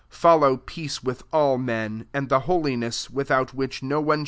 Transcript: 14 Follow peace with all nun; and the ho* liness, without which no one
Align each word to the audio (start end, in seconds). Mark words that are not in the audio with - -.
14 0.09 0.09
Follow 0.17 0.57
peace 0.57 1.03
with 1.03 1.21
all 1.31 1.59
nun; 1.59 2.07
and 2.11 2.27
the 2.27 2.39
ho* 2.39 2.59
liness, 2.59 3.07
without 3.11 3.53
which 3.53 3.83
no 3.83 4.01
one 4.01 4.19